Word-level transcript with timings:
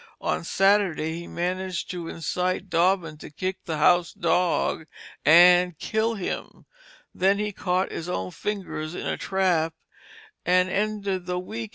On 0.21 0.43
Saturday 0.43 1.13
he 1.19 1.27
managed 1.27 1.91
to 1.91 2.07
incite 2.07 2.71
Dobbin 2.71 3.17
to 3.17 3.29
kick 3.29 3.65
the 3.65 3.77
house 3.77 4.13
dog 4.13 4.87
and 5.23 5.77
kill 5.77 6.15
him; 6.15 6.65
then 7.13 7.37
he 7.37 7.51
caught 7.51 7.91
his 7.91 8.09
own 8.09 8.31
fingers 8.31 8.95
in 8.95 9.05
a 9.05 9.15
trap, 9.15 9.75
and 10.43 10.69
ended 10.69 11.27
the 11.27 11.37
week 11.37 11.39
in 11.39 11.45
bed 11.45 11.55
as 11.55 11.59
he 11.59 11.61
began 11.61 11.63
it. 11.65 11.69